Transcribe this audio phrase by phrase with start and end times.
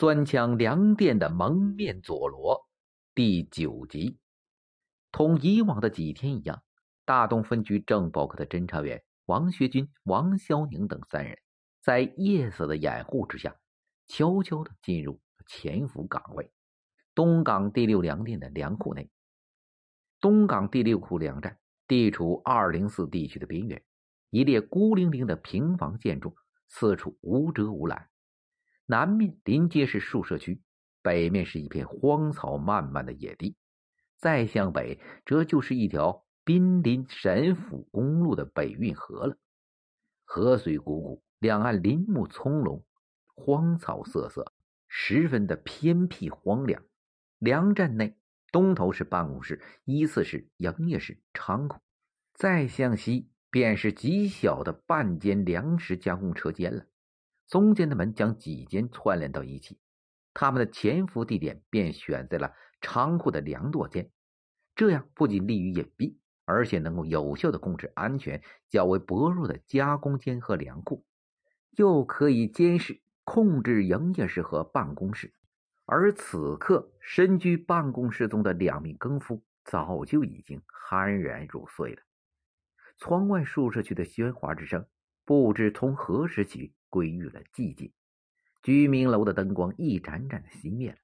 [0.00, 2.66] 钻枪粮店的蒙面佐罗
[3.14, 4.18] 第九集。
[5.12, 6.62] 同以往的几天一样，
[7.04, 11.38] 大东分局政保科的侦查员王学军、王肖宁等三人，
[11.82, 13.54] 在夜色的掩护之下，
[14.06, 16.50] 悄悄地进入潜伏岗位——
[17.14, 19.10] 东港第六粮店的粮库内。
[20.18, 23.84] 东港第六库粮站地处二零四地区的边缘，
[24.30, 26.34] 一列孤零零的平房建筑，
[26.68, 28.08] 四处无遮无拦。
[28.90, 30.60] 南面临街是宿舍区，
[31.00, 33.54] 北面是一片荒草漫漫的野地，
[34.16, 39.36] 再向北，这就是一条濒临沈府公路的北运河了。
[40.24, 42.82] 河水汩汩，两岸林木葱茏，
[43.36, 44.52] 荒草瑟瑟，
[44.88, 46.82] 十分的偏僻荒凉。
[47.38, 48.18] 粮站内
[48.50, 51.78] 东头是办公室、依次是营业室、仓库，
[52.34, 56.84] 再向西便是极小的半间粮食加工车间了。
[57.50, 59.76] 中间的门将几间串联到一起，
[60.32, 64.08] 他们的潜伏地点便选在了仓库的粮垛间，
[64.76, 71.04] 这样不仅利于隐蔽，而且能够有效的控制安全较为薄弱的加工间和粮库，
[71.72, 75.34] 又可以监视控制营业室和办公室。
[75.86, 82.02] 而此刻身居办公室中的两名更夫早就已经酣然入睡了。
[82.96, 84.86] 窗外宿舍区的喧哗之声，
[85.24, 86.72] 不知从何时起。
[86.90, 87.90] 归于了寂静，
[88.62, 90.98] 居民楼的灯光一盏盏的熄灭了，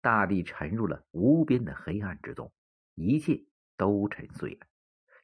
[0.00, 2.50] 大地沉入了无边的黑暗之中，
[2.94, 3.44] 一切
[3.76, 4.66] 都沉睡了，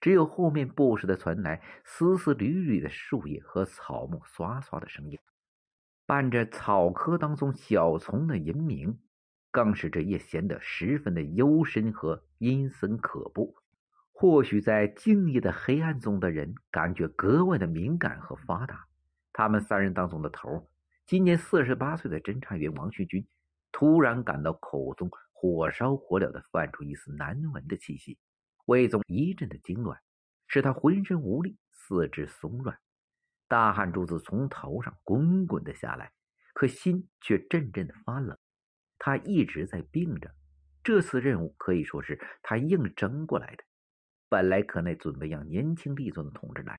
[0.00, 5.18] 只有后面不时的传来丝丝缕缕的树叶和草木刷刷的声音，
[6.06, 9.00] 伴着草棵当中小虫的吟鸣，
[9.50, 13.56] 更使这夜显得十分的幽深和阴森可怖。
[14.14, 18.86] 或许在静夜的黑暗中的人，感觉格外的敏感和发达。
[19.34, 20.68] 他们三人当中的头，
[21.06, 23.26] 今年四十八岁的侦查员王旭军，
[23.72, 28.18] 突然感到口中火烧火燎的泛出一丝难闻的气息，
[28.66, 29.98] 胃中一阵的痉挛，
[30.46, 32.78] 使他浑身无力，四肢松软，
[33.48, 36.12] 大汗珠子从头上滚滚的下来，
[36.52, 38.36] 可心却阵阵的发冷。
[38.98, 40.34] 他一直在病着，
[40.84, 43.64] 这次任务可以说是他硬争过来的。
[44.28, 46.78] 本来可内准备让年轻力壮的同志来，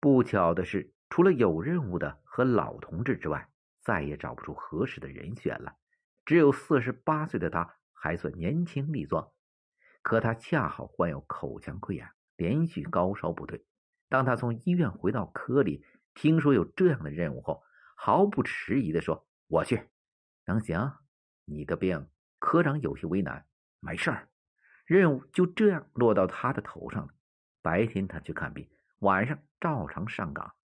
[0.00, 0.94] 不巧的是。
[1.12, 3.46] 除了有任务的和老同志之外，
[3.82, 5.76] 再也找不出合适的人选了。
[6.24, 9.30] 只有四十八岁的他还算年轻力壮，
[10.00, 13.62] 可他恰好患有口腔溃疡，连续高烧不退。
[14.08, 15.84] 当他从医院回到科里，
[16.14, 17.62] 听说有这样的任务后，
[17.94, 19.90] 毫不迟疑地说：“我去，
[20.46, 20.94] 能行？
[21.44, 22.08] 你的病，
[22.38, 23.44] 科长有些为难。
[23.80, 24.30] 没事儿，
[24.86, 27.12] 任务就这样落到他的头上了。
[27.60, 28.66] 白天他去看病，
[29.00, 30.54] 晚上照常上岗。”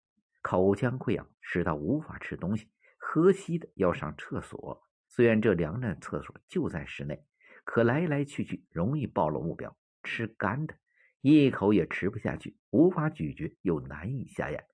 [0.49, 4.83] 口腔溃疡使他无法吃东西，喝稀的要上厕所。
[5.07, 7.23] 虽然这粮站厕所就在室内，
[7.65, 9.77] 可来来去去容易暴露目标。
[10.03, 10.75] 吃干的，
[11.21, 14.65] 一口也吃不下去，无法咀嚼又难以下咽，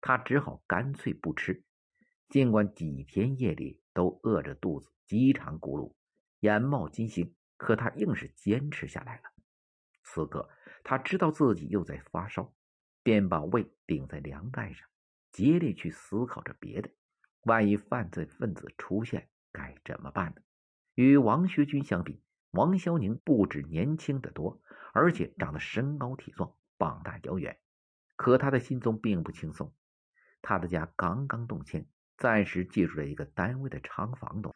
[0.00, 1.62] 他只好干脆不吃。
[2.30, 5.92] 尽管几天夜里都饿着肚子，饥肠辘辘，
[6.40, 9.24] 眼冒金星，可他硬是坚持下来了。
[10.04, 10.48] 此刻
[10.82, 12.54] 他知道自己又在发烧，
[13.02, 14.88] 便把胃顶在粮袋上。
[15.32, 16.90] 竭力去思考着别的，
[17.42, 20.42] 万一犯罪分子出现该怎么办呢？
[20.94, 24.60] 与王学军相比，王肖宁不止年轻得多，
[24.92, 27.56] 而且长得身高体壮，膀大腰圆。
[28.16, 29.72] 可他的心中并不轻松。
[30.42, 34.54] 他的家刚刚动迁，暂时借住在一个单位的厂房中，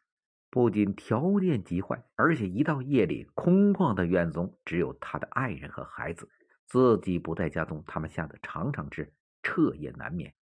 [0.50, 6.28] 不仅条件极坏，而且一到夜里，空旷的院中只有他的爱人和孩子，
[6.66, 9.12] 自己不在家中，他们吓得常常是
[9.42, 10.34] 彻夜难眠。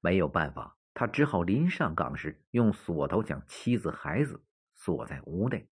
[0.00, 4.42] 没有办法，他只好临上岗时用锁头将妻子孩子
[4.74, 5.68] 锁在屋内。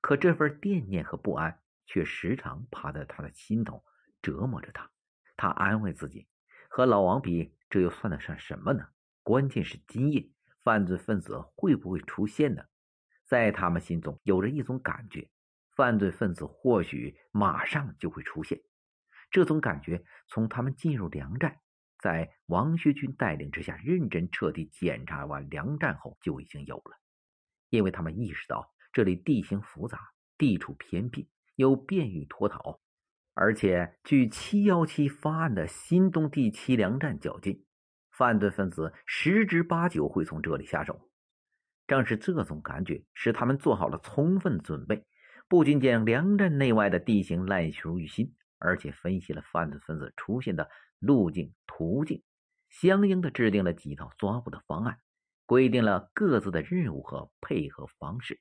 [0.00, 3.84] 可这份惦念和不安却时常爬在他的心头，
[4.22, 4.90] 折磨着他。
[5.36, 6.28] 他安慰自己，
[6.68, 8.88] 和老王比，这又算得上什么呢？
[9.22, 10.30] 关键是今夜
[10.62, 12.62] 犯罪分子会不会出现呢？
[13.26, 15.30] 在他们心中有着一种感觉，
[15.76, 18.60] 犯罪分子或许马上就会出现。
[19.30, 21.60] 这种感觉从他们进入粮站。
[22.02, 26.98] 在王学军带领之下，认真彻底检查完粮站后，就已经有了。
[27.68, 30.00] 因为他们意识到这里地形复杂，
[30.38, 32.80] 地处偏僻，又便于脱逃，
[33.34, 37.64] 而且距七幺七发案的新东第七粮站较近，
[38.10, 41.08] 犯罪分子十之八九会从这里下手。
[41.86, 45.04] 正是这种感觉，使他们做好了充分准备，
[45.48, 50.70] 不仅将粮站内外的地形烂熟于心，而且分析了犯罪分子出现的
[51.00, 51.52] 路径。
[51.72, 52.22] 途径
[52.68, 55.00] 相应的制定了几套抓捕的方案，
[55.46, 58.38] 规定了各自的任务和配合方式。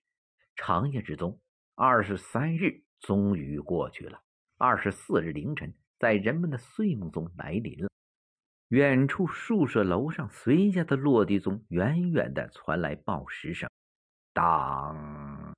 [0.57, 1.39] 长夜之中，
[1.73, 4.21] 二十三日终于过去了。
[4.57, 7.89] 二十四日凌晨，在人们的睡梦中来临了。
[8.67, 13.69] 远处宿舍楼上随家的落地钟远远的传来报时声，
[14.33, 15.55] 当，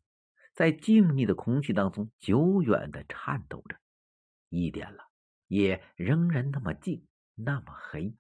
[0.54, 3.76] 在静谧的空气当中久远的颤抖着。
[4.52, 5.10] 一点了，
[5.48, 8.16] 也仍然那么静，那么黑。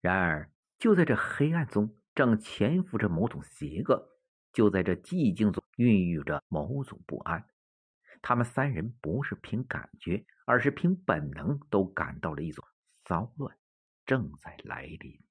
[0.00, 4.08] 然而，就在这黑暗中，正潜伏着某种邪恶；
[4.52, 7.44] 就在这寂静中，孕育着某种不安。
[8.22, 12.64] 他们三人不是凭感觉，而是凭本能，都感到了一种
[13.04, 13.56] 骚乱。
[14.04, 15.25] 正在来临。